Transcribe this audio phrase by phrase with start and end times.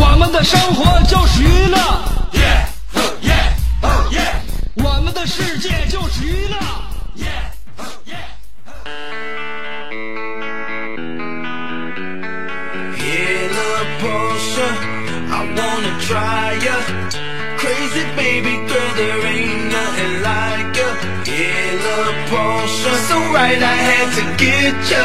[0.00, 1.78] 我们的生活就是娱乐，
[4.76, 6.56] 我们的世界就是娱乐。
[15.30, 16.76] I wanna try ya.
[17.58, 20.88] Crazy baby girl, there ain't nothing like ya.
[21.26, 21.96] Hella
[22.28, 25.04] Porsche, so right I had to get ya.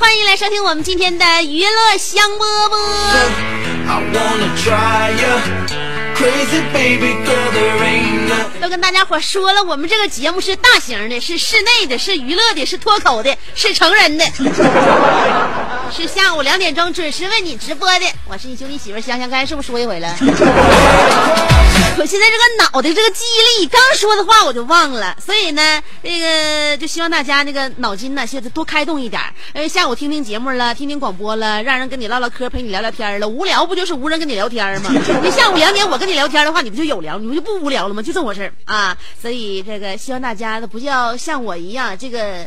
[0.00, 2.74] 欢迎来收听我们今天的娱乐香饽饽。
[8.60, 14.24] 都跟大家伙说了，我们这个节目是大型的，是室内的，是娱乐的，是脱口的，是成人的，
[15.90, 18.06] 是下午两点钟准时为你直播的。
[18.28, 20.14] 我是你兄弟媳妇香香，刚才是不是说一回了？
[21.98, 29.20] 我现在这个脑袋这个记忆力，刚说的话我就忘了，所以呢，那个就希望大家那个脑筋呢，现在多开动一点。
[29.54, 33.26] 呃，下午听听节目了，听听广播了，让人跟你唠唠嗑，陪你聊聊天了。
[33.26, 34.90] 无聊不就是无人跟你聊天吗？
[35.22, 38.02] 你下午两点我跟你聊天的话，你不就有聊，你不就不无聊了吗？
[38.02, 38.96] 就这么回事啊。
[39.20, 42.46] 所以这个希望大家不要像我一样，这个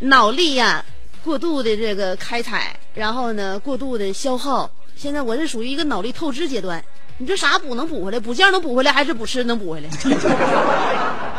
[0.00, 0.84] 脑力呀、
[1.24, 4.70] 过度的这个开采，然后呢过度的消耗。
[4.96, 6.84] 现在我是属于一个脑力透支阶段。
[7.18, 8.18] 你说啥补能补回来？
[8.18, 9.88] 补觉能补回来，还是补吃能补回来？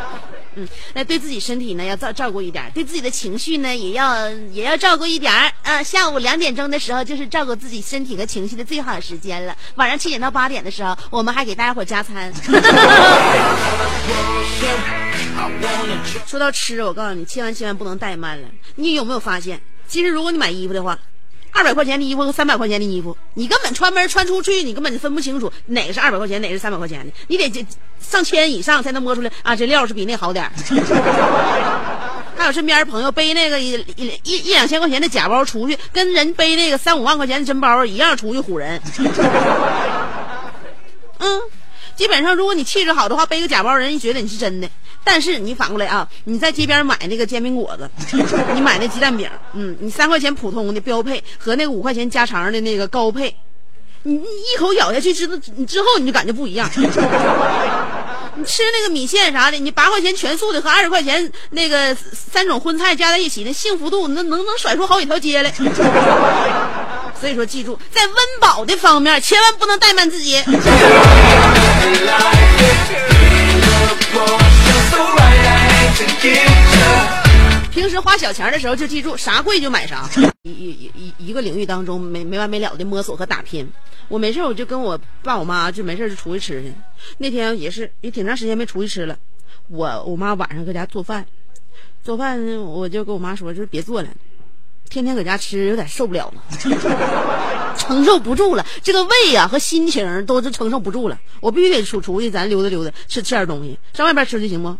[0.54, 5.82] 嗯，那对自己身体呢要照照顾一点，对自己的情绪呢也要也要照顾一点儿啊。
[5.82, 9.56] 下午两点钟的时候就是照顾自己身体和情绪的最好时间了。
[9.76, 12.32] 晚上七点到八点的时候，我们还给大家伙加餐。
[16.26, 18.48] 说到吃，我告诉你，千万千万不能怠慢了。
[18.76, 20.98] 你有没有发现，其实如果你买衣服的话，
[21.52, 27.12] 二百块钱的衣服和三百块钱的衣服，你根本穿门穿出去，你根本就分不清楚哪个是二百块钱，哪个是三百块钱的。
[27.28, 27.64] 你得这
[28.00, 30.52] 上千以上才能摸出来啊，这料是比那好点儿。
[32.34, 38.80] 还有身边朋友背那个一一一一两千块钱的假包出去，跟人背那个三五万块钱的真包一样，出去唬人。
[41.18, 41.40] 嗯，
[41.94, 44.68] 基本上如果你气质好的话，背个假包，人家觉得你是真的。
[45.04, 47.90] 但是你反过来啊，你在街边买那个煎饼果子，
[48.54, 53.34] 你买那鸡蛋饼，嗯，你三块钱普通的标配和那个五块钱加肠的那个高配，
[54.04, 55.26] 你你一口咬下去之
[55.56, 56.70] 你之后你就感觉不一样。
[58.34, 65.52] 你吃那个米线啥的，你八块钱全素的和二十块钱那个三种荤菜加在一起，那幸福度那能能甩出好几条街来。
[67.20, 70.42] 所以说，记住，在温饱的方面，千万不能怠慢自己。
[77.72, 80.08] 平时花小钱的时候，就记住啥贵就买啥。
[80.42, 83.68] 一一一一个领域当中没没完没了的摸索和打拼。
[84.08, 86.72] 我没事我就跟我爸我妈就没事就出去吃去。
[87.18, 89.16] 那天也是也挺长时间没出去吃了。
[89.68, 91.26] 我我妈晚上搁家做饭，
[92.04, 94.08] 做饭我就跟我妈说，就是别做了，
[94.88, 96.42] 天天搁家吃有点受不了了，
[97.76, 98.64] 承受不住了。
[98.82, 101.18] 这个胃呀、和心情都是承受不住了。
[101.40, 104.76] 我必须得出出去，咱溜达溜达，吃吃点东西，上外边吃去行不？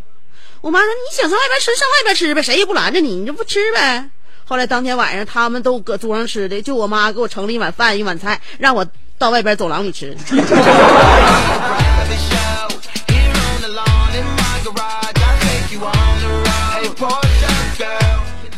[0.63, 4.09] 我妈说：“你想上外边吃，上外边吃呗，谁也不拦着你，你就不吃呗。”
[4.47, 8.87] 后来当天晚上，他们都搁桌上吃的，就我妈给我盛了一碗饭，一碗菜，让我
[9.19, 10.17] 到外边走廊里吃。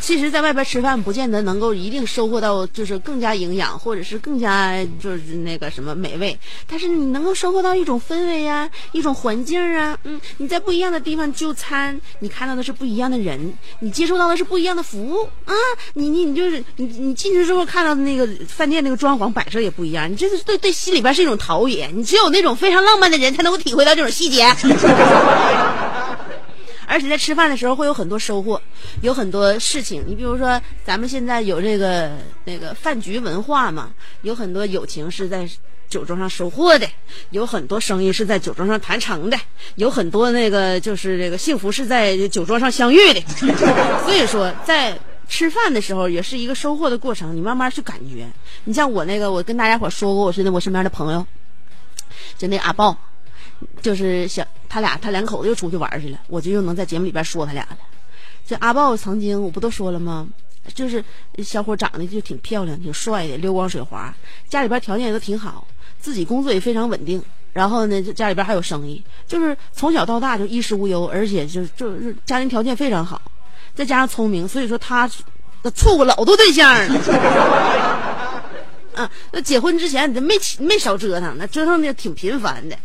[0.05, 15.55] 其实，在外边吃饭不见得能够一定收获到就是更加营养，或者是更加就是那个什么美味，但是你能够收获到一种氛围呀、一种环境啊，嗯，你在不一样的地方就餐，你看到的是不一样的人，你接触到的是不一样的服务啊，
[15.95, 24.45] 你你你就是你你进去之后看到的那个饭店那个装潢摆设也不一样，你这是对对心里边是一种陶冶，你只有那种非常浪漫的人才能够体会到这种细节。
[26.87, 28.61] 而且在吃饭的时候会有很多收获，
[29.03, 30.05] 有很多事情。
[30.07, 32.13] 你比如说，咱们现在有这个
[32.45, 33.91] 那个饭局文化嘛，
[34.23, 35.49] 有很多友情是在
[35.89, 36.89] 酒桌上收获的，
[37.31, 39.39] 有很多生意是在酒桌上谈成的，
[39.77, 43.21] 有很多那个就是这个幸福是在酒桌上相遇的。
[44.05, 44.99] 所以说，在
[45.29, 48.27] 吃饭的时候也是一个收获的过程，你慢慢去感觉。
[48.65, 51.25] 你像我那个，我跟大家伙说过，我是那我身边的朋友，
[52.37, 52.97] 就那阿豹。
[53.83, 57.79] 就是想他俩，他两口子又出去玩去了，我就又能在节目里边说他俩了。
[58.47, 60.29] 这阿豹曾经我不都说了吗？
[60.75, 61.05] 就是
[61.43, 64.15] 小伙长得就挺漂亮、挺帅的，溜光水滑，
[64.49, 65.67] 家里边条件也都挺好，
[66.01, 67.23] 自己工作也非常稳定。
[67.53, 73.21] 然后呢，家里边还有生意，就是从小到大就衣食无忧，而且就就是家庭条件非常好，
[73.75, 75.09] 再加上聪明，所以说他
[75.75, 77.01] 处过老多对象了。
[78.95, 82.77] 啊， 那结婚之前你这没没少折腾，那折腾的挺频繁的。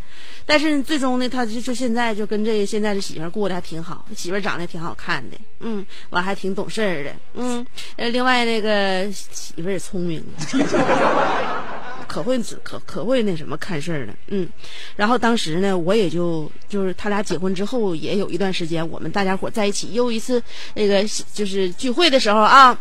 [0.50, 7.63] 但是最终呢，他就就现在就跟这现在的媳妇过得还挺好，媳妇长得挺好看的，嗯，完还挺懂事儿的，嗯，
[7.98, 10.25] 呃，另外那个媳妇也聪明，
[12.10, 14.50] 可会可可会那什么看事儿了，嗯，
[14.96, 20.42] 然后当时呢，我也就就是他俩结婚之后也有一段时间，我们大家伙在一起又一次
[20.74, 22.75] 那个就是聚会的时候啊。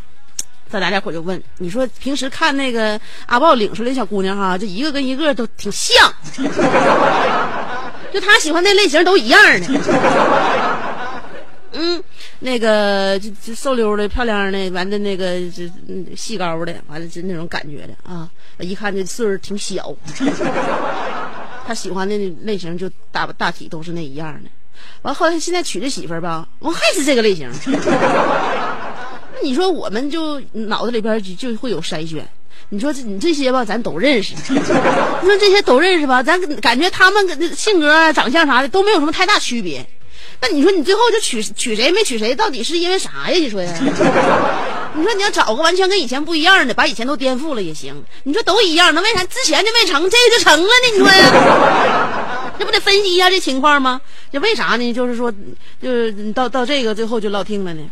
[0.70, 6.12] 咱俩伙就问你说，平时看那个阿豹领出来的小姑娘哈，就一个跟一个都挺像，
[8.12, 9.66] 就他喜欢那类型都一样的。
[11.72, 12.02] 嗯，
[12.40, 15.64] 那个就就瘦溜的、漂亮的，完的那个就
[16.16, 18.28] 细高的，完了就那种感觉的啊，
[18.58, 19.94] 一看这岁数挺小。
[21.66, 24.48] 他喜欢的类型就大大体都是那一样的。
[25.02, 27.50] 完后来现在娶这媳妇儿吧，我还是这个类型。
[29.42, 32.26] 你说我们就脑子里边就会有筛选，
[32.70, 34.34] 你说这你这些吧，咱都认识。
[34.48, 39.86] 你说这些都认识吧，咱感觉他们性格、长相啥的都没有什么太大区别。
[40.40, 43.36] 那你说你最后就娶娶谁没娶谁，到底是因为啥呀？
[43.38, 43.72] 你说呀？
[44.94, 48.04] 你说你要找个完全跟以前不一样的，把以前都颠覆了也行。
[48.24, 50.88] 你说都一样，那为啥之前就没成，这个就成了呢？
[50.92, 52.52] 你说呀？
[52.58, 54.00] 这不得分析一下这情况吗？
[54.32, 54.92] 这为啥呢？
[54.92, 55.32] 就是说，
[55.80, 57.82] 就是到到这个最后就落听了呢。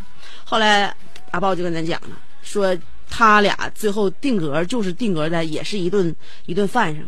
[0.43, 0.93] 后来。
[1.31, 2.77] 阿豹就跟咱讲了，说
[3.09, 6.15] 他俩最后定格就是定格在也是一顿
[6.45, 7.03] 一顿饭上。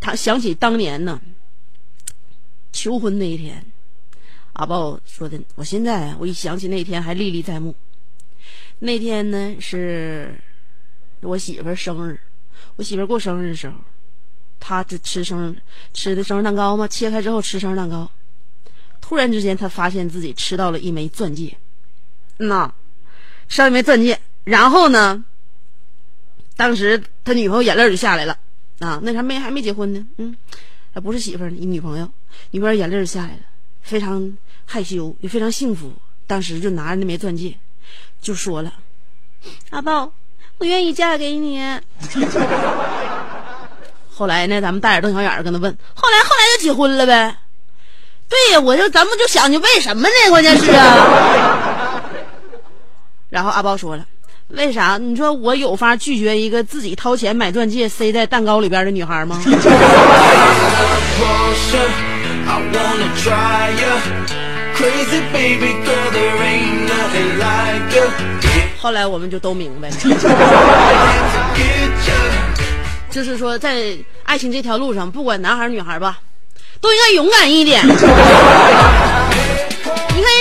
[0.00, 1.20] 他想起当年呢，
[2.72, 3.64] 求婚那一天，
[4.54, 7.74] 阿豹说的，我现在我一想起那天还历历在目。
[8.80, 10.38] 那天呢是
[11.20, 12.20] 我媳妇生日，
[12.76, 13.76] 我媳妇过生日的时候，
[14.60, 15.56] 他就吃生日
[15.92, 18.10] 吃的生日蛋糕嘛，切开之后吃生日蛋糕，
[19.00, 21.56] 突然之间他发现自己吃到了一枚钻戒，
[22.36, 22.64] 那。
[22.64, 22.83] 上
[23.48, 25.24] 一枚钻戒，然后呢？
[26.56, 28.38] 当时他女朋友眼泪就下来了，
[28.78, 30.36] 啊，那啥没还没结婚呢，嗯，
[30.94, 32.08] 还不是媳妇儿呢，女朋友，
[32.52, 33.40] 女朋友眼泪就下来了，
[33.82, 35.92] 非常害羞，也非常幸福。
[36.28, 37.58] 当时就拿着那枚钻戒，
[38.22, 38.72] 就说了
[39.70, 40.12] ：“阿豹，
[40.58, 41.60] 我愿意嫁给你。
[44.14, 47.36] ”后来呢，咱们大眼瞪小眼跟他问，后来后来就结婚了呗？
[48.28, 50.30] 对呀，我就咱们就想去为什么呢？
[50.30, 51.73] 关键是啊。
[53.34, 54.04] 然后阿豹说了
[54.54, 54.96] ：“为啥？
[54.96, 59.42] 你说我有法拒绝一个自己掏钱买钻戒塞在蛋糕里边的女孩吗？”
[68.78, 69.96] 后来我们就都明白了，
[73.10, 76.20] 就是说在爱情这条路上，不管男孩女孩吧，
[76.80, 77.82] 都应该勇敢一点。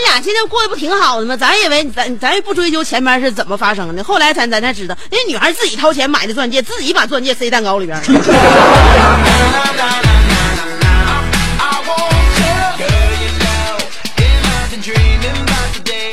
[0.04, 1.38] 你俩现在过得不挺好的吗？
[1.38, 7.98] 咱以为咱咱也不追究前面是怎么发生的，后来咱咱才知道，人女孩自己掏钱买的钻戒，自己把钻戒塞蛋糕里边。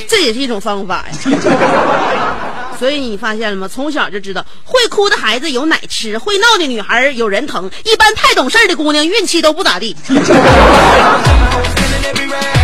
[0.08, 1.14] 这也是一种方法呀。
[2.78, 3.68] 所以你发现了吗？
[3.68, 7.68] 从小就知道，会哭的孩子有奶吃，会闹的女孩有人疼。
[7.84, 9.96] 一般太懂事的姑娘运气都不咋地。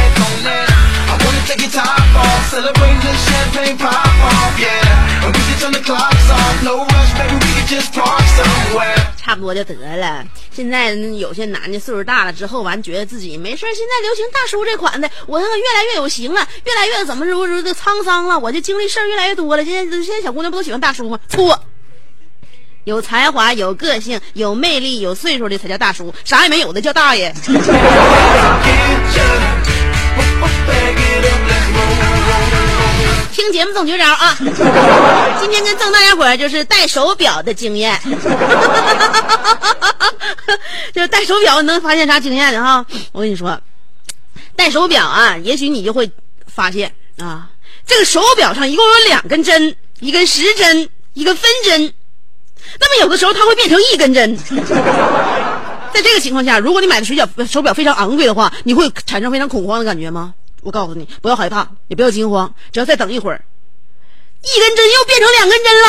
[9.17, 10.25] 差不多就得了。
[10.53, 19.65] 现在有些男的岁数大了之后，完觉得自己没事儿现在流行大叔这款的，我他妈越来越有型了，越来越怎么说说的沧桑了，我就经历事儿越来越多了。
[19.65, 21.19] 现在现在小姑娘不都喜欢大叔吗？
[21.29, 21.63] 错。
[22.85, 27.35] 有才华、有个性、有魅力、有岁数的才叫大叔，啥也没有的叫大爷。
[33.37, 34.35] 听节目总绝招啊！
[35.39, 38.01] 今天跟赠大家伙就是戴手表的经验，
[40.95, 42.87] 就是戴手表能发现啥经验的哈？
[43.13, 43.61] 我跟你说，
[44.57, 46.11] 戴手表啊，也许你就会
[46.47, 47.51] 发现啊，
[47.87, 51.93] 这个手表上一共有两根针，一根时针，一个分针。
[52.81, 54.35] 那么有的时候它会变成一根针。
[55.93, 60.33] 在这个情况下，如果你买的水表手表非常昂贵的话，你会产生非常恐慌的感觉吗？
[60.67, 63.41] 我告诉你，不要害怕，也不要惊慌，只要再等一会儿，
[64.43, 65.87] 一根针又变成两根针了。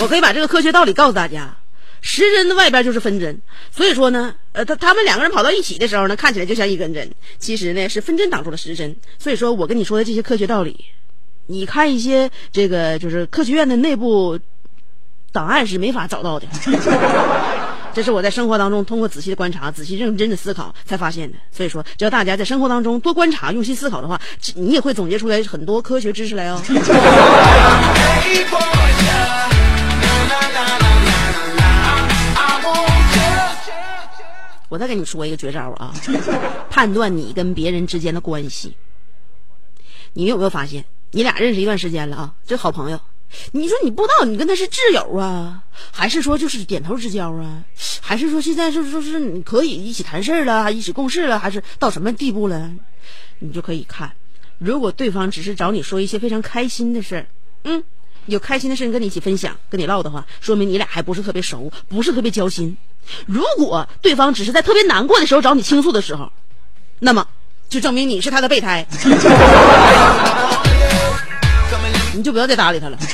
[0.00, 1.54] 我可以把这个科学道理告诉大家：
[2.00, 3.38] 时针的外边就是分针，
[3.70, 8.96] 所以说呢，呃，他他们两个人跑到一起的时候呢，看起来就像一根针，其实呢是分针挡住了时针。
[9.18, 10.86] 所以说我跟你说的这些科学道理，
[11.48, 14.40] 你看一些这个就是科学院的内部
[15.32, 16.46] 档案是没法找到的。
[17.96, 21.38] 这是我在生活当中通过仔细的观察、仔细认真的思考才发现的。
[21.50, 24.20] 所以说，只要大家在生活当中多观察、用心思考的话，
[24.54, 26.60] 你也会总结出来很多科学知识来哦。
[34.68, 35.94] 我再跟你说一个绝招啊，
[36.68, 38.76] 判断你跟别人之间的关系。
[40.12, 42.34] 你有没有发现，你俩认识一段时间了啊？
[42.46, 43.00] 这好朋友。
[43.52, 47.64] 你说你不知道你跟他是挚友啊，还是说就是点头之交啊，
[48.00, 52.70] 还是说现在就是说是你可以一起谈事儿了，一起共事了，还是到什么地步了？
[53.38, 54.12] 你就可以看，
[54.58, 57.26] 如果对方只是找你说一些非常开心的事儿，
[57.64, 57.84] 嗯，
[58.26, 62.76] 有开心的事情跟你一起分享，跟你唠的话，说明你俩还不是特别熟，不是特别交心。
[63.26, 66.32] 如果对方只是在特别难过的时候找你倾诉的时候，
[66.98, 67.28] 那么
[67.68, 68.86] 就证明你是他的备胎。
[72.16, 72.98] 你就不要再搭理他了。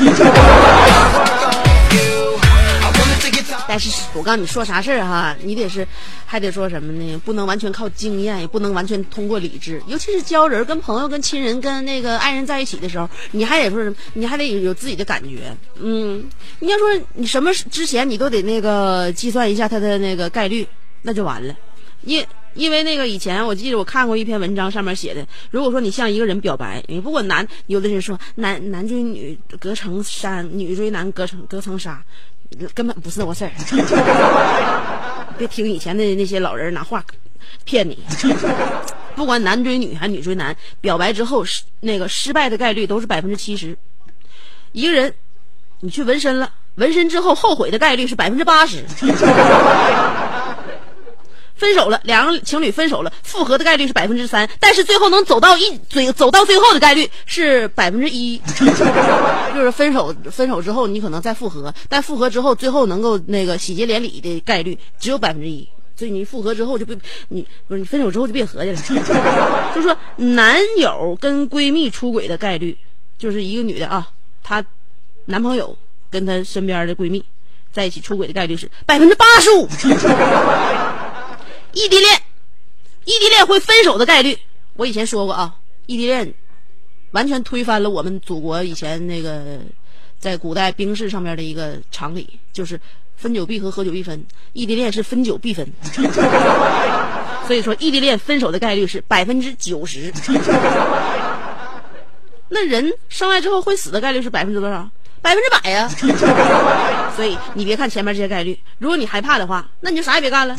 [3.69, 5.87] 但是我告诉你说啥事儿哈，你得是，
[6.27, 7.17] 还得说什么呢？
[7.25, 9.83] 不能完全靠经验，也不能完全通过理智。
[9.87, 15.57] 尤其是交人、跟朋友、跟亲人、跟那个爱人在一起的时候，你还得说什么，你还得有自己的感觉。
[15.81, 16.23] 嗯，
[16.59, 20.69] 你要说你什么之前你都得那个计算一下他的那个概率，
[21.01, 21.55] 那就完了。
[22.05, 22.23] 因
[22.55, 32.03] 因为那个以前我记得我看过一篇文章，上面写的，如果说你向一个人表白，你不管男，有的人说男男追女隔层山，女追男隔层隔层纱，
[32.75, 33.53] 根本不是那回事儿。
[35.39, 37.05] 别听以前的那些老人拿话
[37.65, 37.99] 骗你。
[39.15, 43.77] 不管男追女还女追男，表白之后失那个失败的概率都是百分之七十。
[44.73, 45.13] 一个人
[45.81, 48.85] 你去纹身了，纹身之后后悔的概率是百分之八十。
[51.55, 58.37] 分手了，两个情侣分手了，复合的概率是百分之三，但是最后能走到一嘴走到最后的概率是百分之一，
[59.55, 66.97] 就是分手分手之后你可能再复合，但复合之后最后能够那个喜结连理的概率只有百分之一，所以你复合之后就别
[67.29, 68.77] 你不是你分手之后就别合计了，
[69.75, 72.77] 就说男友跟闺蜜出轨的概率，
[73.19, 74.09] 就是一个女的啊，
[74.43, 74.65] 她
[75.27, 75.77] 男朋友
[76.11, 77.25] 跟她身边的闺蜜
[77.73, 79.69] 在一起出轨的概率是百分之八十五。
[81.73, 82.23] 异地恋，
[83.05, 84.39] 异地恋会分手的概率，
[84.75, 85.57] 我以前说过啊。
[85.87, 86.35] 异地恋
[87.11, 89.59] 完全推翻了我们祖国以前那个
[90.19, 92.81] 在古代兵士上面的一个常理，就是
[93.17, 94.25] 分久必合，合久必分。
[94.53, 95.71] 异地恋是分久必分，
[97.47, 100.13] 所以说异地恋分手的概率是百分之九十。
[102.49, 104.89] 那人生来之后会死的概率是百分之多少？
[105.23, 105.89] 百分之百呀！
[107.17, 110.57] 所以你别看前面这些概率，如果你害怕的话，那你就啥也别干了。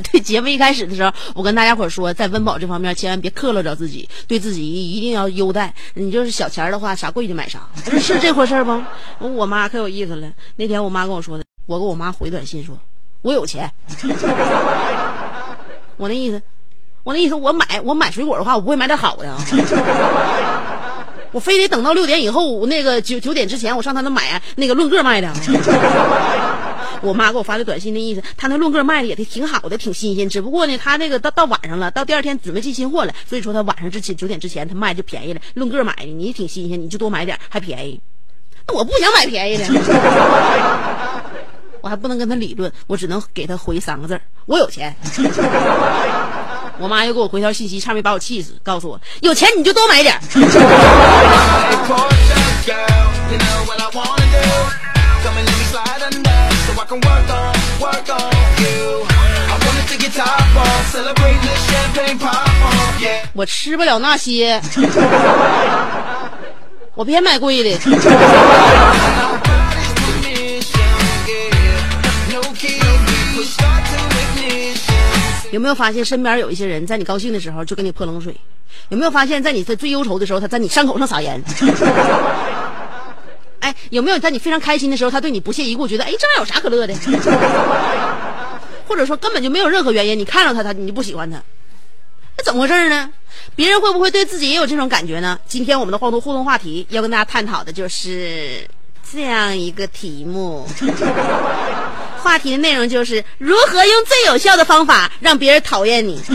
[0.10, 5.72] 对节目一开始的时候，我跟大家伙说，在温饱这方面千万别克了着自己，对自己一定要优待。
[5.94, 7.60] 你就是小钱的话，啥贵就买啥，
[8.00, 8.82] 是这回事不？
[9.36, 10.28] 我妈可有意思了。
[10.56, 12.76] 那天我妈跟我说的，我给我妈回短信说，
[13.22, 13.70] 我有钱。
[15.98, 16.40] 我那意思，
[17.04, 19.36] 我那意思，我买我买水果的话，我不会买点好的。
[21.30, 25.32] 我非得等到六点以后，那个九九点之前，我上他那买那个论个卖的。
[27.02, 30.28] 我妈给我发的短信的意思，她那论个卖的也挺好的，挺新鲜。
[30.28, 35.40] 只不过呢，她那个到到晚上了，到第二天准备进新货了，所以说她晚上之前九点之前她卖就便宜了。
[35.54, 38.00] 论个买的，你挺新鲜，你就多买点还便宜。
[38.68, 39.66] 那我不想买便宜的，
[41.82, 44.94] 我还不能跟他理论，我只能给他回三个字我有钱。
[46.78, 50.16] 我妈又给我回条信息，差点没把我气死，告诉我有钱你就多买点。
[63.34, 64.60] 我吃不了那些，
[66.94, 67.70] 我别买贵的。
[75.50, 78.34] 有没有发现身边有一些人在你高兴的时候就给你泼冷水？
[78.90, 81.42] 有没有发现，在你最最忧愁的时候，他在你伤口上撒盐？
[83.92, 86.94] 哎，有没有在你非常开心的时候，他对你不屑一顾，觉得哎，这玩意有啥可乐的？
[88.88, 91.42] 或者说根本就没有任何原因，你看到他，他你就不喜欢他，
[92.36, 93.10] 那怎么回事呢？
[93.54, 95.38] 别人会不会对自己也有这种感觉呢？
[95.46, 98.66] 今天我们的互动互动话题要跟大家探讨的就是
[99.10, 100.66] 这样一个题目。
[102.22, 106.22] 话题的内容就是如何用最有效的方法让别人讨厌你。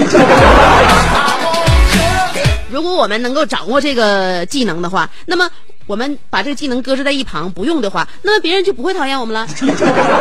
[2.70, 5.50] 如果我们能够掌握这个技能的话，那么
[5.88, 9.48] 我们把这个技能搁置在一旁不用的话，那么别人就不会讨厌我们了，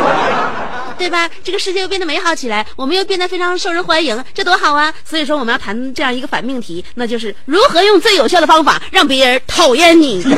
[0.97, 1.29] 对吧？
[1.43, 4.91] 这个世界又变得美好起来，我们又变得非常受人欢迎，这多好啊！
[5.05, 10.23] 所以说我们要谈这样一个反命题，那就是如何用最有效的方法让别人讨厌你。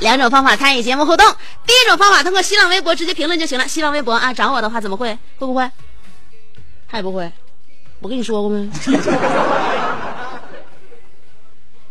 [0.00, 1.26] 两种方法参与节目互动。
[1.66, 3.66] 第一种方法，通过新浪微博直接评论就行了。
[3.66, 5.10] 新浪微博啊，找我的话怎么会？
[5.38, 5.70] 会不会？
[6.86, 7.30] 还不会？
[8.00, 8.68] 我跟你说过没？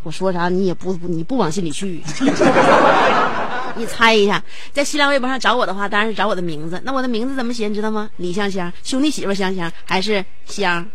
[0.02, 2.02] 我说啥你也不你不往心里去。
[3.76, 4.42] 你猜一下，
[4.72, 6.80] 在新浪微博上找我的话，当然是找我的名字。
[6.84, 7.68] 那我的名字怎么写？
[7.68, 8.10] 你知道吗？
[8.16, 10.86] 李香香，兄弟媳妇香香，还是香？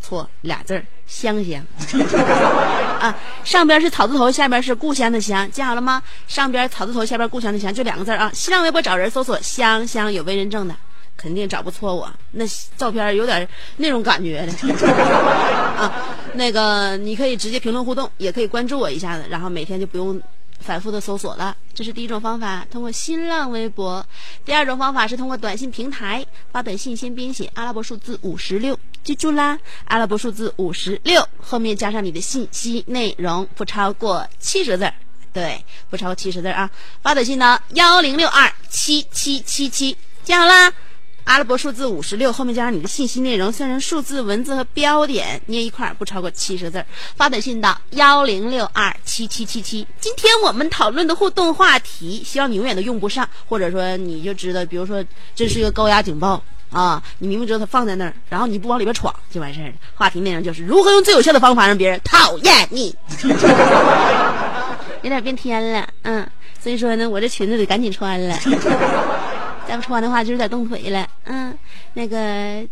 [0.00, 1.64] 错，俩字，香香。
[2.98, 6.02] 啊，上边是草字头，下边是故乡的乡，记好了吗？
[6.26, 8.30] 上边草字头，下边故乡的乡，就两个字啊。
[8.34, 10.74] 新浪微博找人搜索“香香”，有微认证的，
[11.16, 12.10] 肯定找不错我。
[12.32, 12.44] 那
[12.76, 14.52] 照片有点那种感觉的
[15.76, 15.92] 啊。
[16.34, 20.20] 那个你可以直接评论互动，也可以关注我一下子，然后每天就不用
[20.60, 21.56] 反复的搜索了。
[21.74, 24.04] 这是第一种方法，通过新浪微博。
[24.44, 28.78] 第二种方法是通过短信平台发短信，先编写阿拉伯数字五十六。
[29.04, 34.94] 记住啦，阿拉伯数字五十六后面加上你的信息内容，不超过七十字儿，
[35.32, 36.70] 对，不超过七十字啊。
[37.02, 40.72] 发短信呢，幺零六二七七七七，记好啦。
[41.24, 46.86] 阿拉伯数字五十六后面加上你的信息内容，算成数字、文字和标点捏一块儿，不超过七十字儿。
[47.16, 49.86] 发短信到幺零六二七七七七。
[49.98, 55.02] 今天我们讨论的互动话题，希望你永远都用不上，或者说你就知道，比如说
[55.34, 56.42] 这是一个高压警报。
[56.70, 59.74] 啊，你明明知道它放在那儿，然后你不往里边闯就完事儿了。
[59.94, 62.92] 话题内容就是如何用最有效的方法让别人讨厌你。
[65.02, 66.26] 有点变天了，嗯，
[66.60, 68.36] 所以说呢，我这裙子得赶紧穿了，
[69.66, 71.08] 再不穿的话就有点冻腿了。
[71.24, 71.56] 嗯，
[71.94, 72.66] 那个，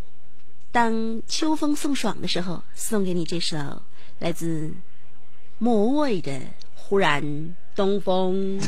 [0.70, 3.56] 当秋风送爽的时候，送给你这首
[4.18, 4.70] 来自
[5.58, 6.32] 莫蔚的
[6.74, 7.22] 《忽然》。
[7.74, 8.60] 东风，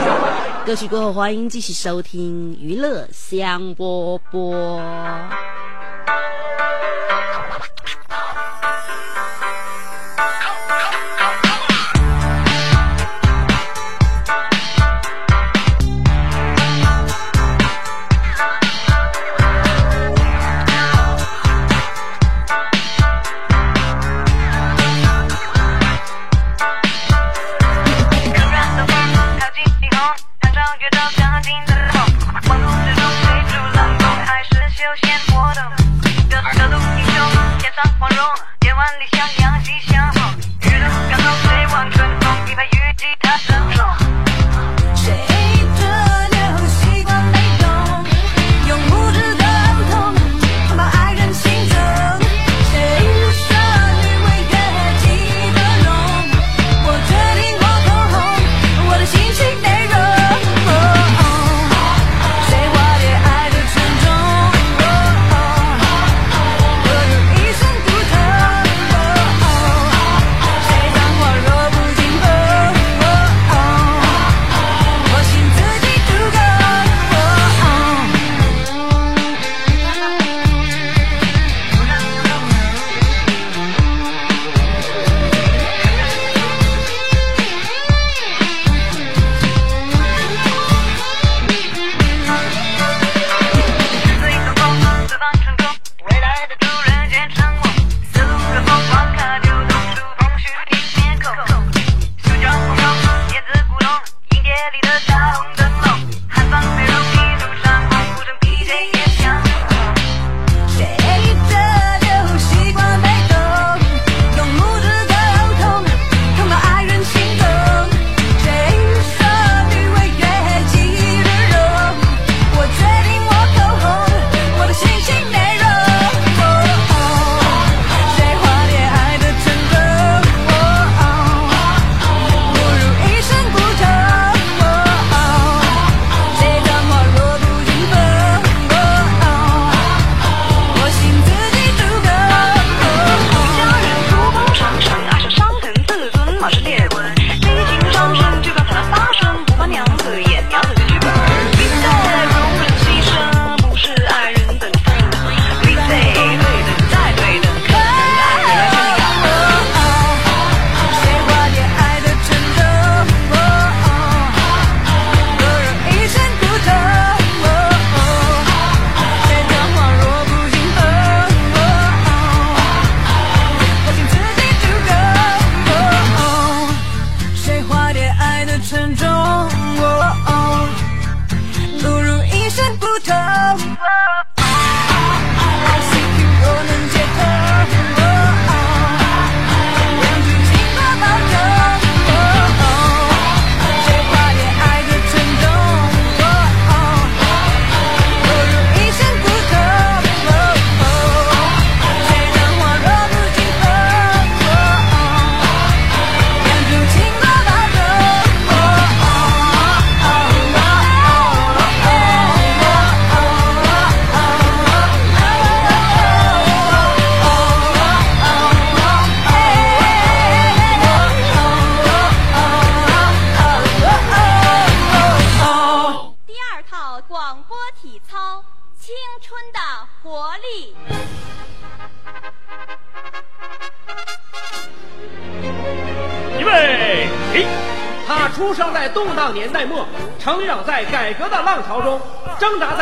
[0.64, 5.65] 歌曲过后，欢迎继续收听娱乐香饽饽。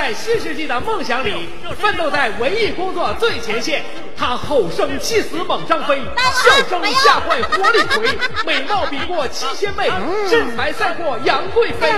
[0.05, 1.49] 在新世纪的梦想里，
[1.81, 3.83] 奋斗在文艺工作最前线。
[4.35, 9.89] 他吼声气死猛张飞，笑声吓坏活李逵， 美貌比过七仙妹，
[10.29, 11.89] 身材赛过杨贵妃。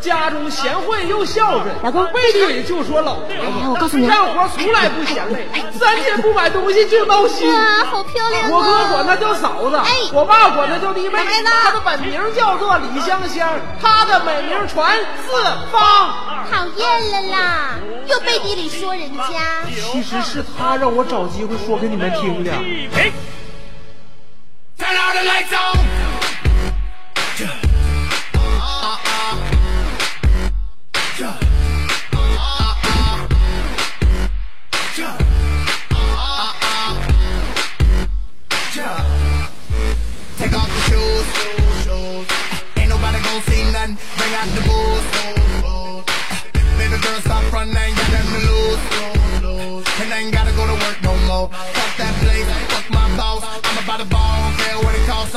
[0.00, 5.46] 家中贤惠又孝顺，老公背地里就说老婆哎我告诉你干活从来不嫌累，
[5.78, 7.48] 三天不买东西就闹心。
[7.48, 8.88] 哇，好漂亮我哥啊！
[8.90, 11.20] 管她叫嫂子，哎我爸管她叫弟妹。
[11.62, 13.48] 她的本名叫做李香香，
[13.80, 15.32] 她的美名传四
[15.70, 16.12] 方。
[16.48, 17.70] 讨厌了啦，
[18.06, 19.64] 又背地里说人家。
[19.92, 22.50] 其实是她让我找机会说我给你们听的。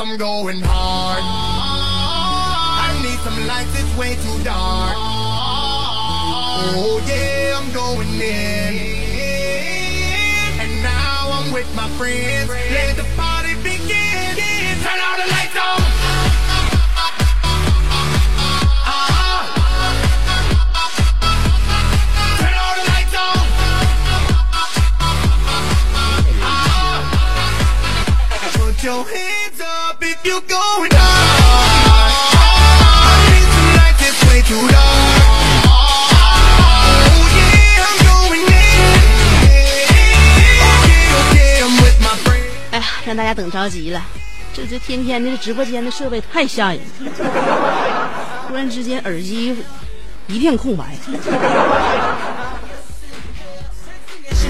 [0.00, 1.22] I'm going hard.
[1.22, 4.96] I need some lights, it's way too dark.
[6.72, 8.78] Oh yeah, I'm going in.
[10.58, 12.48] And now I'm with my friends.
[12.48, 14.36] Let the party begin.
[14.80, 15.80] Turn all the lights on.
[22.40, 23.36] Turn all the lights on.
[28.64, 29.39] Put your hands
[42.70, 44.02] 哎呀，让大家等着急了，
[44.54, 47.10] 这这天天的直播间的设备太吓人了，
[48.48, 49.56] 突然之间耳机
[50.28, 50.96] 一片空白。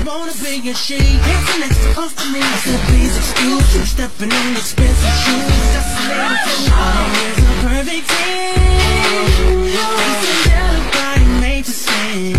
[0.07, 0.99] wanna be a she.
[0.99, 2.43] Can't connect off to me.
[2.65, 3.85] So please excuse me.
[3.85, 5.65] Stepping in expensive shoes.
[5.75, 8.55] That's the name of it perfect team.
[9.69, 12.37] It's a delicate body made to sing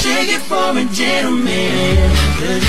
[0.00, 2.10] Shake it for a gentleman.
[2.40, 2.64] Cause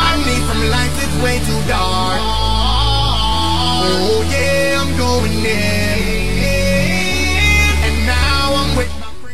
[0.00, 2.20] I need some lights, that's way too dark.
[3.84, 5.87] Oh yeah, I'm going in.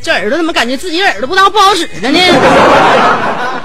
[0.04, 2.20] 这耳朵怎么感觉自己耳朵不当不好使了呢？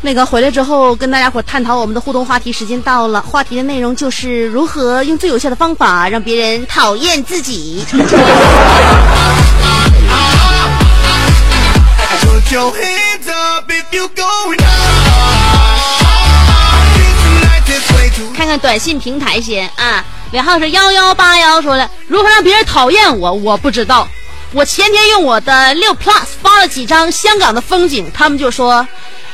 [0.00, 7.84] 那个回来之后跟大家伙探讨我们的互动话题时间到了，话题的内容就是如何用最有效的方法让别人讨厌自己。
[18.36, 24.06] 看看短信平台先啊，尾号是幺幺八幺，说了如何让别人讨厌我，我不知道。
[24.54, 28.86] 我前天用我的六 Plus 发了几张香港的风景，他们就说，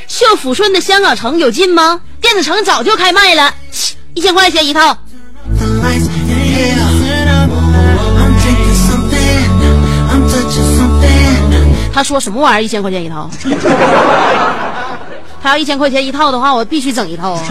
[0.07, 2.00] 秀抚顺的香港城有劲吗？
[2.20, 3.52] 电子城早就开卖了，
[4.14, 4.96] 一千块钱一套。
[11.92, 12.62] 他说什么玩意儿？
[12.62, 13.28] 一千块钱一套？
[15.42, 17.42] 他要一千块钱一套的话，我必须整一套啊！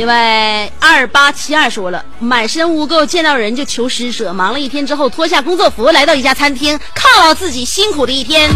[0.00, 4.32] 另外，二八七二说了，满身污垢，见到人就求施舍。
[4.32, 8.48] 忙了一天之后，脱下工作服，来到一家餐厅，犒劳自己辛苦的一天。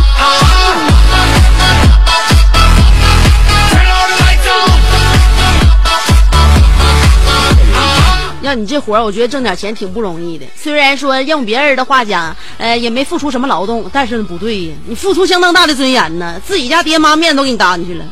[8.41, 10.47] 要你这活儿，我觉得挣点钱挺不容易的。
[10.57, 18.07] 虽然说用别人的话讲，呃，也没付出什么劳动，但是不对呀，你付出相当大的尊严呢，自己家爹妈面都给你搭进去了。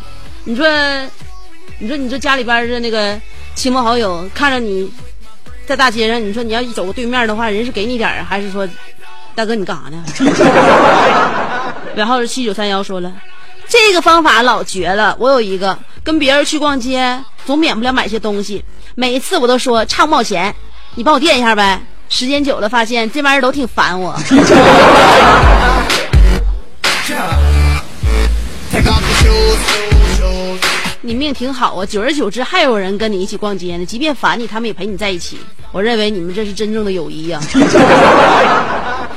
[0.45, 0.67] 你说，
[1.83, 3.21] 你说，你这家里边的那个
[3.57, 4.89] 亲朋好友看着你
[5.67, 8.69] 在大街上，你说你要一走过对面的话，人是给你点儿，还是说，
[9.35, 10.05] 大哥你干啥呢？
[11.97, 13.13] 然后是七九三幺说了，
[13.67, 15.17] 这个方法老绝了。
[15.19, 18.65] 我有一个，跟别人去逛街，总免不了买些东西。
[18.95, 20.55] 每一次我都说差五毛钱，
[20.95, 21.83] 你帮我垫一下呗。
[22.09, 24.15] 时间久了，发现这玩意儿都挺烦我。
[31.05, 35.37] 你命挺好啊，久而久之还有人跟你一起逛街呢，即便烦你，他们也陪你在一起。
[35.73, 37.41] 我认为你们这是真正的友谊呀、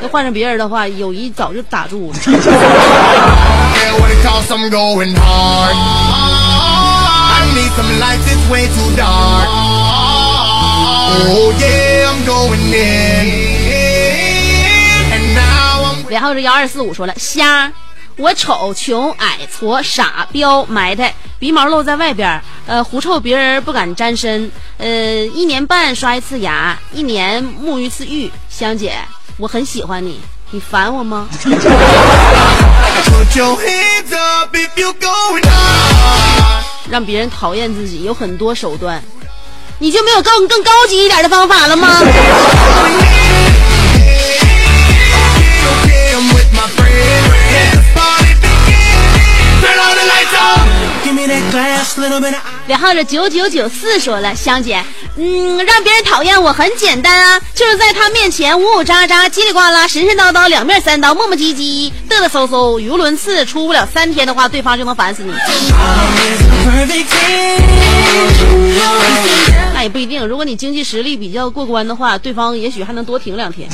[0.01, 2.17] 要换成别人的话，友谊早就打住了。
[2.17, 2.33] Yeah,
[3.99, 5.75] what it costs, I'm going hard.
[7.35, 9.47] I need some lights, it's way too dark.
[11.27, 13.27] Oh yeah, I'm going in.
[15.13, 17.71] And now 尾号是幺二四五说了，瞎，
[18.17, 28.31] 我丑、穷、矮、矬、傻、彪、埋汰，鼻毛露在外边，呃，狐臭别人不敢沾身，呃，一年半刷一次牙，一年沐一次浴。
[28.49, 28.93] 香姐，
[29.37, 31.27] 我很喜欢你，你烦我吗？
[36.89, 39.03] 让别人讨厌自己有很多手段，
[39.79, 41.99] 你就没有更更高级一点的方法了吗？
[52.67, 54.83] 然后这九九九四说了，香姐，
[55.17, 65.31] 嗯，让别人讨厌我很简单啊，就是在他面前呜呜喳喳、叽里呱啦、神神叨叨、两面三刀、磨磨唧唧、嘚嘚嗖嗖、语无伦次，出不了三天的话，对方就能烦死你。
[69.73, 73.69] 那也不一定，如果你经济实力比较过关的话，对方也许还能多停两天。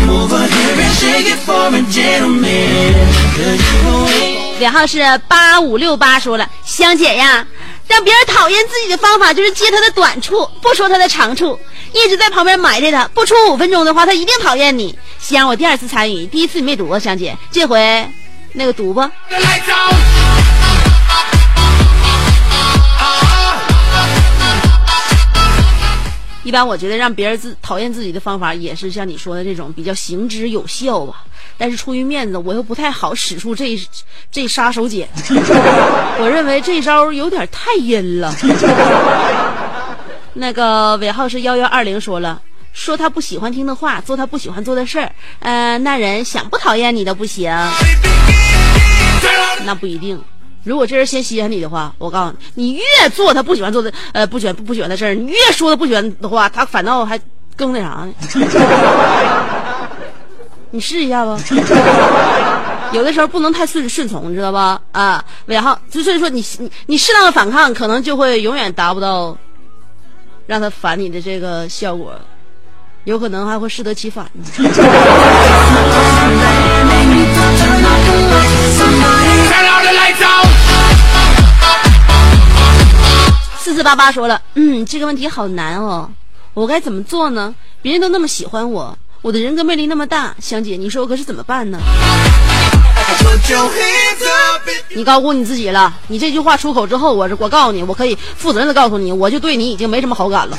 [0.00, 2.94] Come over here and shake it for a gentleman.
[3.36, 4.58] Cause you go in.
[4.60, 7.46] 尾号是八五六八说了，香姐呀，
[7.86, 11.58] 让别人讨厌自己的方法就是揭他的短处，不说他的长处，
[11.92, 14.98] 一直在旁边埋汰他，不出五分钟的话，他一定讨厌你。
[15.18, 18.08] 香，我第二次参与，第一次你没读啊，香姐，这回
[18.54, 19.10] 那个读吧。
[26.42, 31.24] 一般我觉得让别人自讨厌自己的方法，也是像你说的这种比较行之有效吧。
[31.58, 33.78] 但是出于面子，我又不太好使出这
[34.32, 35.06] 这杀手锏。
[36.18, 38.34] 我认为这招有点太阴了。
[40.32, 42.40] 那个尾号是幺幺二零说了，
[42.72, 45.12] 说他不喜欢听的话，做他不喜欢做的事儿。
[45.40, 47.52] 呃，那人想不讨厌你都不行，
[49.66, 50.18] 那不一定。
[50.62, 57.18] 如果这人先稀罕你的话，我告诉你，你越做他不喜欢做的，呃，不喜欢不喜欢的事儿，你越说他不喜欢的话，他反倒还
[57.56, 58.12] 更那啥呢。
[60.72, 61.36] 你试一下吧。
[62.92, 64.80] 有的时候不能太顺顺从，你知道吧？
[64.92, 69.36] 啊，尾号，就所以说你你你适当的反抗，可能就会永远达不到
[70.46, 72.12] 让他烦你的这个效果，
[73.04, 74.30] 有可能还会适得其反。
[83.70, 86.10] 四四八八说了，嗯，这个问题好难哦，
[86.54, 87.54] 我该怎么做呢？
[87.80, 91.78] 别人都那么喜欢我，我的人格魅力那么大，香姐，你说我可是怎么办呢？
[94.88, 95.94] 你高估你自己了。
[96.08, 100.58] 你这句话出口之后，我我告诉你，我可以负责任的告诉你，我就对你已经没什么好感了。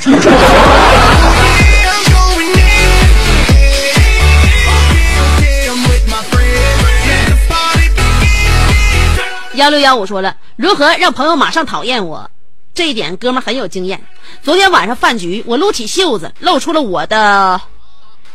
[9.56, 12.32] 幺六幺五说了，如何让朋友马上讨厌我？
[12.74, 14.02] 这一点哥们儿很有经验。
[14.42, 17.60] 昨天晚上饭局，我撸起袖子，露出了我的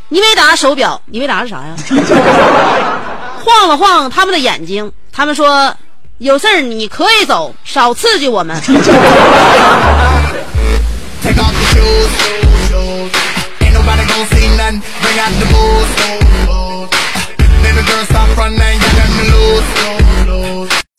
[0.08, 1.00] 尼维达手表。
[1.06, 1.74] 尼维达是啥呀？
[3.42, 5.74] 晃了晃他们的眼睛，他们说
[6.18, 8.60] ：“有事儿你可以走，少刺激我们。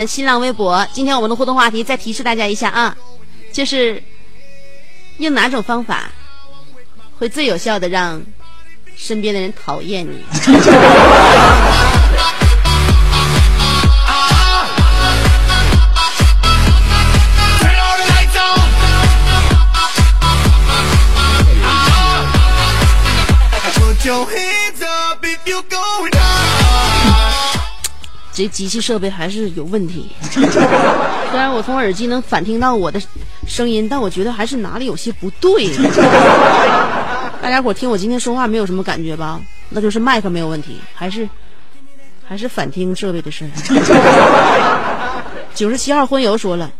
[0.07, 2.95] 新浪微博，今天我们的互动话题再提示大家一下啊，
[3.57, 4.01] 就是
[5.17, 6.11] 用哪种方法
[7.17, 8.21] 会最有效的让
[8.95, 10.23] 身边的人讨厌你？
[28.37, 30.11] 这机器设备还是有问题。
[30.29, 33.01] 虽然我从耳机能反听到我的
[33.47, 35.67] 声音，但我觉得还是哪里有些不对。
[37.41, 39.41] 大家伙听我今天说话没有什么感觉吧？
[39.69, 41.27] 那就是麦克没有问题，还是
[42.27, 43.49] 还是反听设备的事儿。
[45.55, 46.71] 九十七号婚友说了，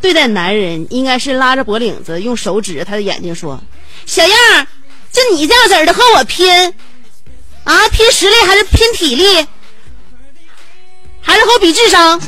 [0.00, 3.62] 对待男人应该是拉着脖领子，用手指着他的眼睛说
[4.04, 4.66] ：“小样儿，
[5.12, 6.74] 就你这样式儿的和我拼
[7.62, 7.88] 啊？
[7.90, 9.46] 拼实力还是拼体力？”
[11.24, 12.20] 还是和我比智商，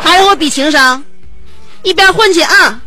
[0.00, 1.02] 还是和我比情商，
[1.82, 2.80] 一边混去啊！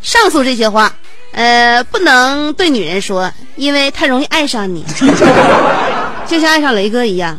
[0.00, 0.94] 上述这些话，
[1.32, 4.84] 呃，不能对女人说，因为太容易爱上你，
[6.26, 7.38] 就像爱上雷哥一样。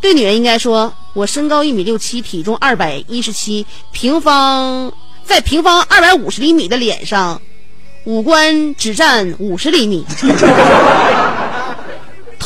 [0.00, 4.92] 对女人应该说，我身高一米六七，体重二百一十七，平方
[5.24, 7.40] 在平方二百五十厘米的脸上，
[8.04, 10.04] 五官只占五十厘米。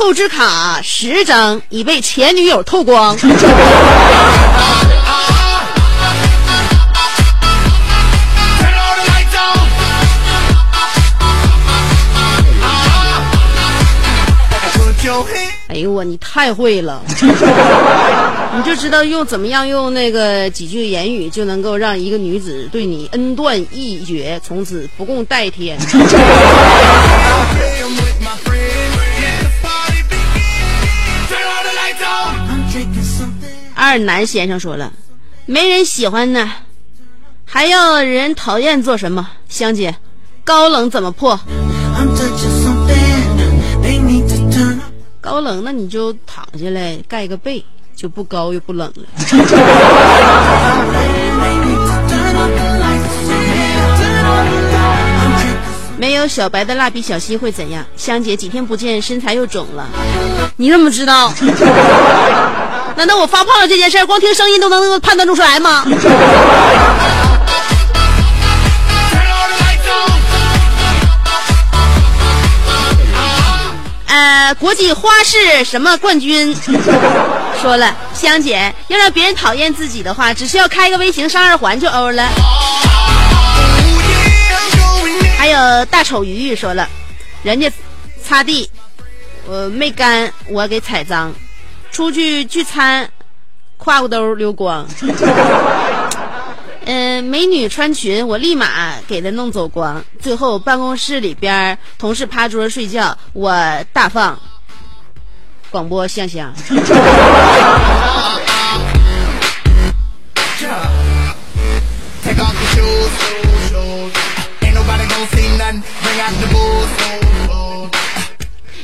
[0.00, 3.14] 透支卡十张已被前女友透光。
[3.18, 3.36] Hands
[15.74, 17.02] 呦我，你太会了，
[18.56, 25.78] 你就知道用怎么样用那个几句言语就能够让一个女子对你恩断义绝，从此不共戴天。
[33.82, 34.92] 二男先生说了
[35.46, 36.52] 没人喜欢呢
[37.46, 39.26] 还要人讨厌做什么？
[39.48, 39.96] 香姐
[40.44, 41.40] 高冷怎么破？
[45.22, 47.64] 高冷那你就躺下来盖个被
[47.96, 49.04] 就不高又不冷了。
[55.96, 57.82] 没有小白的蜡笔小新会怎样？
[57.96, 59.88] 香姐几天不见身材又肿了。
[60.56, 61.32] 你怎么知道？
[63.00, 65.86] 难道我发胖了这件事，光听声音都能判断出来吗？
[74.06, 76.54] 呃，国际花式什么冠军
[77.62, 82.28] 说了，香姐要让别人讨厌自己的话，只需要开个微型上二环就欧了。
[85.38, 86.86] 还有大丑鱼鱼说了，
[87.42, 87.72] 人家
[88.22, 88.70] 擦地，
[89.46, 91.32] 我没干，我给踩脏，
[91.90, 93.08] 出去聚餐，
[93.76, 94.86] 胯骨兜溜光。
[96.86, 100.02] 嗯，美女穿裙，我立马给她弄走光。
[100.18, 103.52] 最后办公室里边同事趴桌睡觉，我
[103.92, 104.38] 大放
[105.70, 106.52] 广播香香。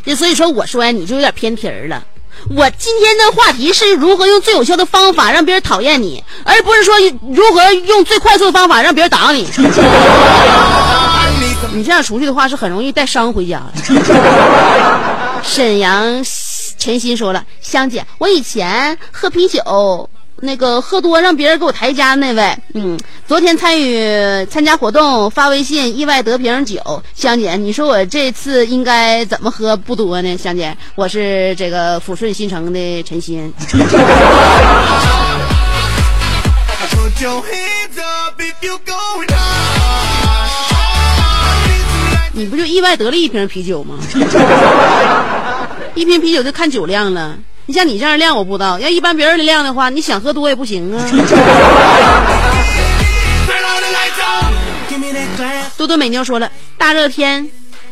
[0.04, 2.04] 就所以说，我说完你就有点偏题儿了。
[2.54, 6.94] 我今天的话题是如何用最有效的方法让别人讨厌你，而不是说
[7.32, 9.48] 如何用最快速的方法让别人打你。
[11.72, 13.82] 你这样出去的话，是很容易带伤回家的。
[15.42, 16.24] 沈阳
[16.78, 20.08] 陈鑫说了，香姐，我以前喝啤酒，
[20.42, 27.02] 那个喝多让别人给我抬家那位，嗯，昨天参与参加活动发微信，意外得瓶酒。
[27.14, 30.36] 香姐，你说我这次应该怎么喝不多呢？
[30.36, 33.50] 香姐，我是这个抚顺新城的陈鑫。
[42.32, 43.96] 你不就意外得了一瓶啤酒吗？
[45.96, 47.38] 一瓶啤酒就看酒量了。
[47.66, 51.04] 你像你这样量我不知道，要一般别人的量的话，你想喝多也不行啊。
[55.76, 57.46] 多多美妞说了，大热天，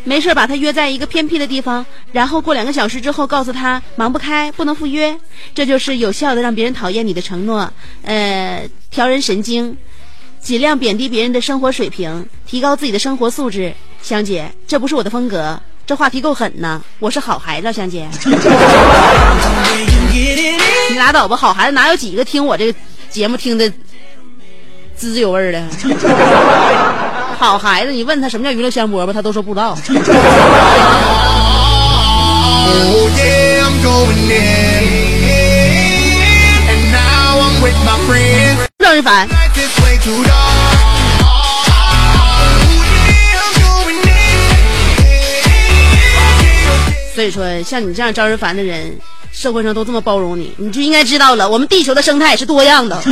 [0.04, 5.14] 没事把他约在一个偏僻的地方，然后过两个小时之后告诉他忙不开，不能赴约，
[5.54, 7.70] 这就是有效的让别人讨厌你的承诺。
[8.02, 9.76] 呃，调人神经，
[10.40, 13.74] 尽量贬低别人的生活水平，提高自己的生活素质。
[14.00, 15.60] 香姐，这不是我的风格。
[15.86, 16.80] 这话题够狠呐！
[16.98, 18.08] 我是好孩子，香姐.
[20.90, 22.78] 你拉倒吧，好孩子哪有几个听我这个
[23.10, 23.68] 节目听的
[24.96, 25.62] 滋滋有味儿的？
[27.38, 29.76] 好孩子，你问他什么叫娱乐香饽饽，他都说不知道。
[32.66, 34.84] Oh yeah, I'm going in.
[36.70, 38.66] And now I'm with my friends.
[38.82, 39.28] 赵一凡，
[47.14, 48.92] 所以说像你这样招人烦的人，
[49.30, 53.00] 社会上都这么包容你，你就应该知道了，我们地球的生态是多样的。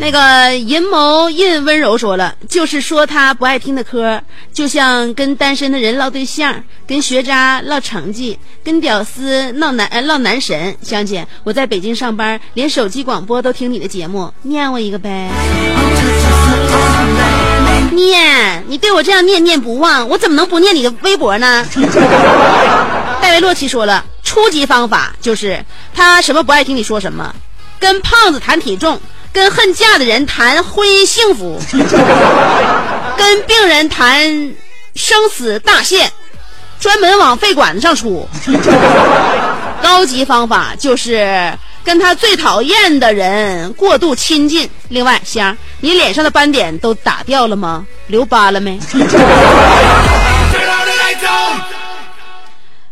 [0.00, 4.22] 那个银眸印温柔说了，就是说他不爱听的歌，
[4.52, 10.76] 就像跟单身的人唠对象，跟学渣唠成绩，跟屌丝闹男呃唠男神。
[10.82, 15.30] 香姐，我在北京上班，连手机广播都听你的节目，念我一个呗。
[17.92, 21.66] 念，你对我这样念念不忘，我怎么能不念你的微博呢？
[23.20, 27.34] 戴维洛奇说了，初级方法就是他什么不爱听你说什么，
[27.80, 29.00] 跟胖子谈体重，
[29.38, 31.56] 跟恨嫁的人谈婚姻幸福，
[33.16, 34.20] 跟病人谈
[34.96, 36.08] 生死大限，
[36.80, 38.28] 专门往肺管子上出。
[39.80, 44.68] 高级方法就是跟他最讨厌的人过度亲近。
[44.88, 47.86] 另外，香，你脸上的斑点都打掉了吗？
[48.08, 48.76] 留疤了没.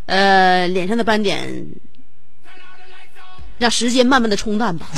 [0.05, 1.45] 呃，脸上的斑点，
[3.57, 4.87] 让时间慢慢的冲淡吧。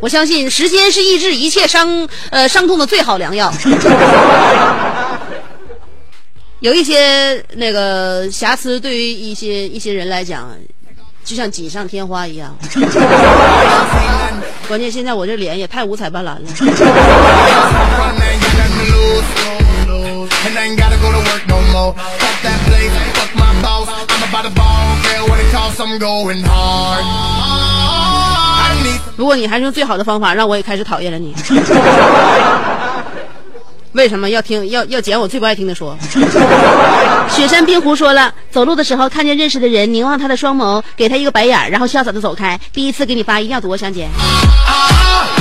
[0.00, 3.52] 我相信时间是医治一切伤呃伤痛的最好良药。
[6.60, 10.48] 有一些那个瑕疵，对于一些一些人来讲，
[11.24, 12.56] 就像锦上添花一样。
[14.68, 16.40] 关键现在我这脸也太五彩斑斓了。
[29.16, 31.34] 不过你还是用最好的方法让我也开始讨厌了你。
[33.92, 35.96] 为什么要听要要捡我最不爱听的说？
[37.28, 42.60] 雪山冰湖说了，走路的时候看见认识的人，凝望他的双眸，给他一个白眼，然后潇洒的走开。
[42.72, 44.06] 第一次给你发，一定要读，香姐。
[44.06, 45.37] turn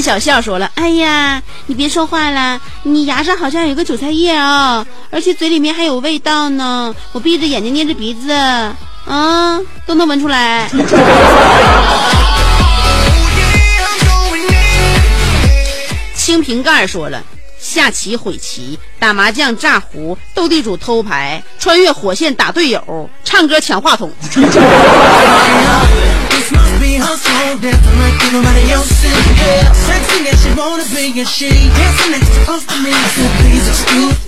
[0.00, 6.94] 小笑说了：“哎呀，你别说话了，你牙上好像有个韭菜叶啊、而且嘴里面还有味道呢。
[7.12, 10.68] 我闭着眼睛捏着鼻子，啊，都能闻出来。
[16.14, 17.22] 清”瓶盖说了
[17.58, 24.10] ：“下棋毁棋，打麻将炸胡，斗地主偷牌，穿越火线打队友，唱歌抢话筒。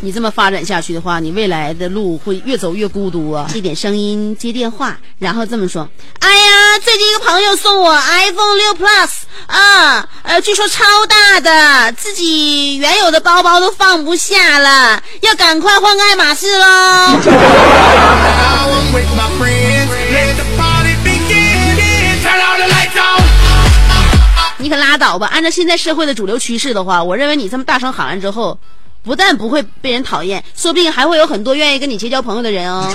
[0.02, 3.46] 你这么发展下去的话，你未来的路会越走越孤独啊！
[3.54, 5.88] 一点声音接电话，然后这么说
[6.20, 9.10] ：“哎呀，最近一个朋友送我 iPhone 六 Plus
[9.46, 17.20] 啊，呃，据说超大的，自己原有的包包都放不下了，要赶快换个爱马仕喽。
[24.70, 25.26] 可拉倒吧！
[25.26, 28.56] 按照现在社会的主流趋势的话，我认为你这么大声喊完之后，
[29.02, 32.88] 不但不会被人讨厌，说不定还会有很多愿意跟你结交朋友的人哦。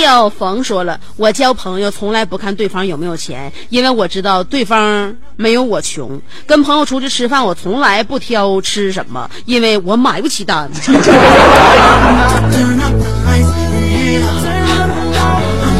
[0.00, 6.22] Leo 冯说了，我交朋友从来不看对方有没有钱，因为我知道对方没有我穷。
[6.46, 10.70] 跟朋友出去吃饭，我从来不挑吃什么，因为我买不起单。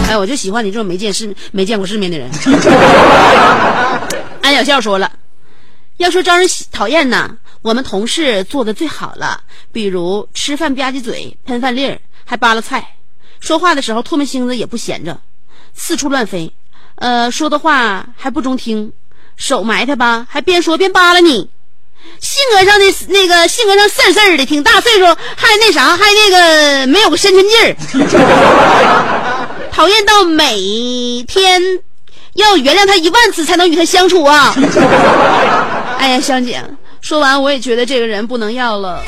[0.06, 2.28] 哎，我就喜欢你这种没见世、没见过世面的人。
[4.42, 5.10] 安小笑说了，
[5.96, 9.40] 要说招人喜讨厌呢，我们同事做的最好了，
[9.72, 12.96] 比如吃饭吧唧嘴、喷饭粒儿，还扒拉菜，
[13.40, 15.18] 说话的时候唾沫星子也不闲着，
[15.74, 16.52] 四处乱飞，
[16.96, 18.92] 呃，说的话还不中听，
[19.36, 21.48] 手埋汰吧，还边说边扒拉你。
[22.18, 25.04] 性格上的那个性格上事儿事儿的，挺大岁数，
[25.36, 27.76] 还那啥，还那个没有个深沉劲儿。
[29.70, 31.62] 讨厌到每天
[32.34, 34.54] 要原谅他一万次才能与他相处啊！
[35.98, 36.62] 哎呀，香姐，
[37.00, 39.02] 说完我也觉得这个人不能要了。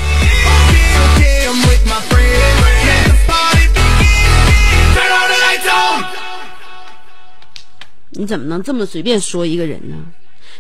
[8.13, 9.97] 你怎么能这么随便说一个人呢？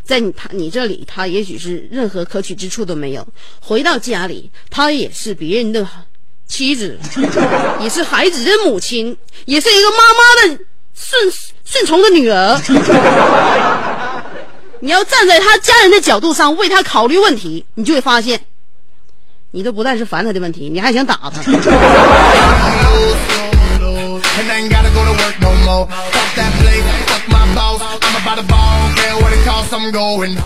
[0.04, 3.22] 在你他你这里，他也许是任何可取之处都没有；
[3.60, 5.86] 回到家里，他也是别人的
[6.46, 6.98] 妻子，
[7.78, 10.58] 也是孩子的母亲，也是一个妈妈的
[10.94, 11.32] 顺
[11.64, 12.60] 顺从的女儿。
[14.80, 18.40] 你要站在他家人的角度上为他考虑问题，你就会发现，
[19.52, 21.40] 你都不但是烦他的问题，你还想打他。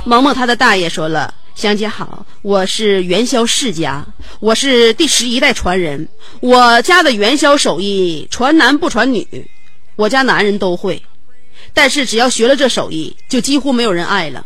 [0.05, 4.05] 萌萌他的大爷说了：“香姐好，我是元宵世家，
[4.41, 6.09] 我是第十一代传人。
[6.41, 9.51] 我家的元宵手艺传男不传女，
[9.97, 11.03] 我家男人都会，
[11.73, 14.45] 但是只要学了这手艺，就几乎没有人爱了，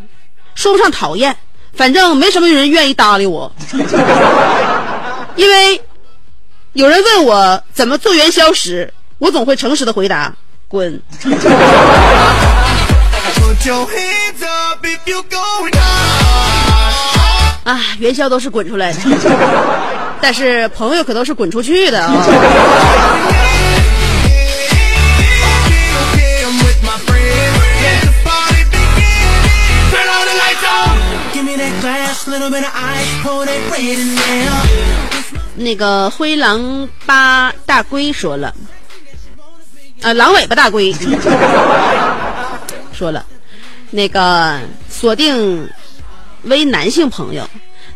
[0.54, 1.36] 说不上讨厌，
[1.72, 3.52] 反正没什么人愿意搭理我，
[5.36, 5.80] 因为
[6.72, 10.36] 有人问我怎么做元宵时，我总会诚实的回答：
[10.70, 11.02] 滚
[17.64, 19.00] 啊，元宵都是滚出来的，
[20.22, 22.14] 但是朋友可都是滚出去的啊。
[35.56, 38.54] 那个灰狼八大龟说了。
[40.02, 40.94] 啊，狼尾巴大龟
[42.92, 43.24] 说了，
[43.90, 45.68] 那个锁定
[46.44, 47.48] 为男性朋友，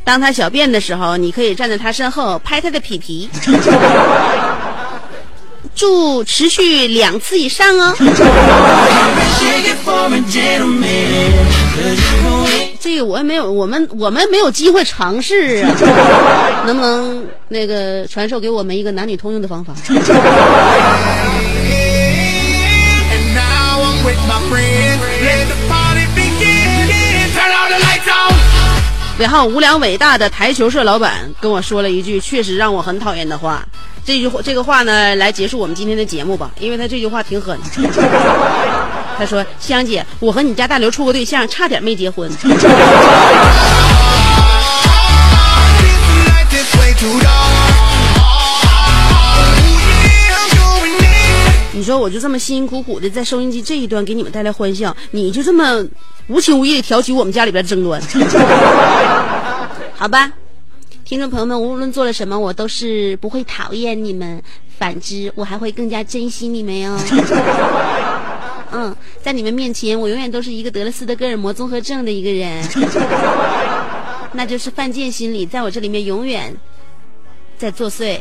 [0.04, 3.28] 当他小便的时候，你可以站在他身后拍他的屁屁。
[5.74, 7.92] 祝持续两次以上哦。
[12.78, 15.74] 这个我也没有，我们我们没有机会尝试啊，
[16.64, 19.74] 能不能那个传授给我们一个男女通用的方法？
[29.18, 33.64] 尾号无良伟大的台球社老板跟我说了一句确实让我很讨厌的话。
[34.04, 37.58] 这句话这个话呢，来结束我们今天的节目吧，因为他这句话挺狠。
[39.16, 42.28] 他说：“香姐，我和你家大刘处过对象，差点没结婚。
[51.74, 55.84] 你说我就这么辛辛苦苦的在收音机这一端给你们带来欢笑，你就这么
[56.28, 58.00] 无情无义的挑起我们家里边的争端，
[59.96, 60.32] 好吧？
[61.04, 64.40] 听众朋友们，无论做了什么，我都是不会讨厌你们，
[64.78, 66.96] 反之，我还会更加珍惜你们哟。
[68.70, 72.64] 嗯，在你们面前，我永远都是一个得了斯德哥尔摩综合症的一个人，
[74.32, 76.56] 那就是犯贱心理，在我这里面永远
[77.58, 78.18] 在作祟。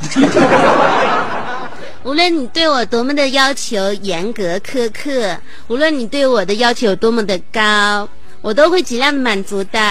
[2.14, 5.36] 无论你对我多么的要求严格苛刻，
[5.68, 8.08] 无论你对我的要求有多么的高，
[8.40, 9.80] 我都会尽量的满足的。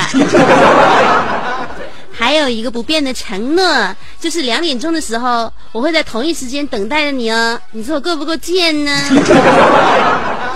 [2.15, 7.61] 还有一个不变的承诺，就是两点钟的时候，我会在同一时间等待着你哦。
[7.73, 8.93] 你说我够不够贱呢？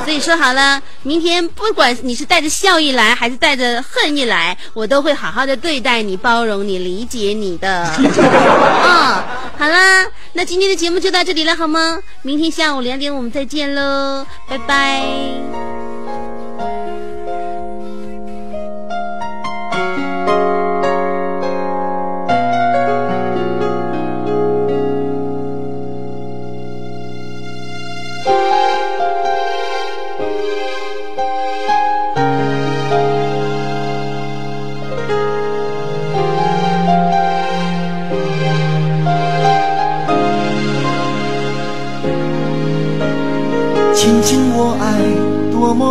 [0.07, 7.85] 所以说好了，明天不管你是带着笑意来，还是带着恨意来，我都会好好的对待你、包容你、理解你的。
[7.89, 9.25] 哦，
[9.59, 11.99] 好啦，那今天的节目就到这里了，好吗？
[12.23, 15.76] 明天下午两点我们再见喽，拜拜。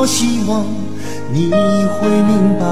[0.06, 0.64] 多么希望
[1.34, 2.66] 你会明白。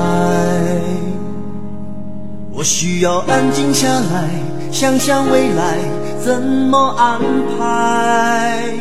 [2.51, 4.29] 我需要安静下来，
[4.71, 5.79] 想想未来
[6.23, 7.19] 怎么安
[7.57, 8.75] 排。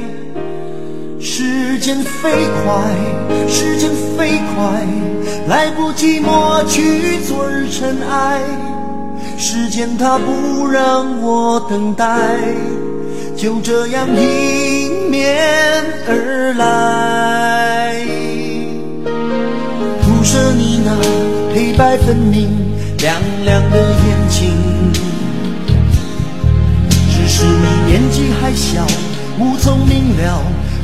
[1.18, 2.30] 时间飞
[2.62, 3.88] 快，时间
[4.18, 4.86] 飞快，
[5.48, 8.38] 来不及抹去昨日尘埃。
[9.38, 12.28] 时间它不让我等待，
[13.34, 15.42] 就这样迎面
[16.06, 17.61] 而来。
[20.56, 20.96] 你那
[21.54, 22.48] 黑白分明、
[22.98, 24.50] 亮亮的眼睛，
[27.10, 28.86] 只是你年纪还小，
[29.38, 30.42] 无从明了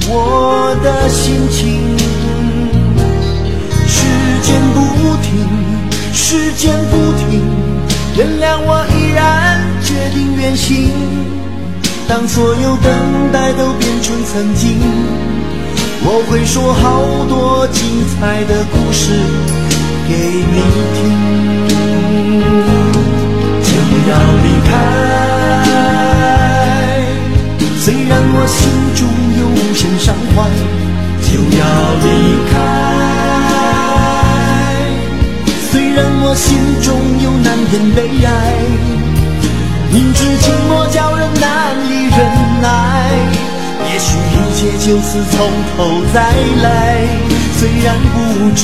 [0.08, 1.96] 我的心情。
[3.86, 3.96] 时
[4.42, 4.76] 间不
[5.22, 5.46] 停，
[6.12, 7.42] 时间不停，
[8.16, 10.90] 原谅我依然决定远行。
[12.08, 14.78] 当所有等待都变成曾经，
[16.00, 19.12] 我会说好多精彩的故事
[20.08, 20.56] 给你
[20.94, 20.98] 听。
[23.62, 23.70] 就
[24.10, 24.70] 要离开，
[27.80, 28.58] 虽然我心
[28.96, 29.00] 中
[29.38, 30.36] 有无限伤怀，
[31.22, 31.62] 就要
[32.04, 32.06] 离
[32.50, 32.52] 开。
[35.70, 36.46] 虽然我心
[36.82, 36.86] 中
[37.22, 38.28] 有难言悲哀，
[39.92, 41.44] 明知寂寞叫人难
[41.86, 42.18] 以忍
[42.62, 42.66] 耐，
[43.98, 45.36] 也许一切就此从
[45.76, 45.76] 头
[46.14, 46.22] 再
[46.62, 46.68] 来。
[47.58, 48.16] 虽然不
[48.54, 48.62] 知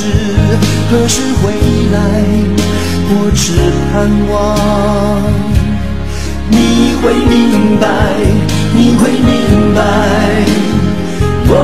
[0.89, 1.51] 何时回
[1.93, 1.99] 来，
[3.11, 3.45] 我只
[3.91, 3.93] 盼
[4.31, 4.33] 望
[6.49, 6.55] 你
[7.03, 7.35] 会明
[7.81, 7.85] 白，
[8.77, 9.83] 你会明白，
[11.49, 11.59] 哦，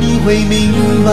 [0.00, 0.54] 你会明
[1.04, 1.10] 白。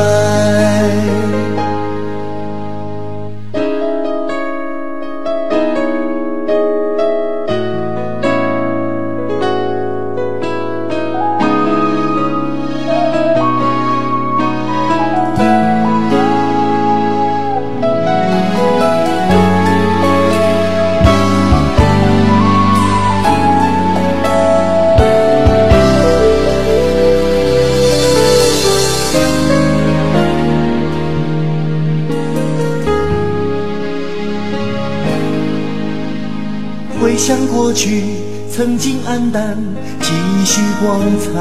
[38.77, 39.57] 曾经黯淡，
[40.01, 40.11] 继
[40.45, 41.31] 续光彩。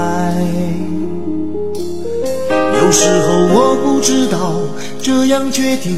[2.81, 4.55] 有时候我不知道
[5.03, 5.93] 这样决定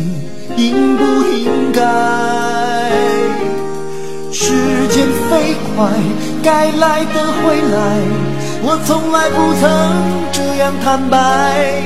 [0.56, 2.90] 应不应该。
[4.32, 4.50] 时
[4.90, 5.88] 间飞快，
[6.42, 8.02] 该来的会来，
[8.64, 9.70] 我从来不曾
[10.32, 11.84] 这样坦白。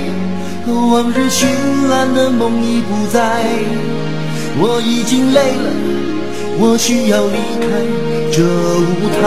[0.67, 1.45] 往日绚
[1.91, 3.43] 烂的梦已不在。
[4.57, 5.69] 我已经累了，
[6.59, 7.67] 我需要离开
[8.35, 9.23] 这舞台，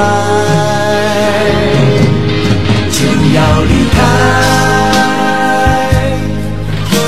[2.89, 2.97] 就
[3.35, 3.95] 要离开。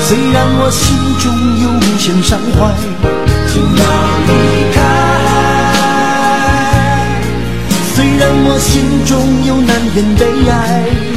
[0.06, 1.26] 虽然我心中
[1.60, 2.56] 有无限伤怀，
[3.52, 3.84] 就要
[4.28, 4.30] 离
[4.72, 4.76] 开。
[7.96, 8.70] 虽然我心
[9.04, 9.10] 中
[9.44, 11.07] 有难言悲哀。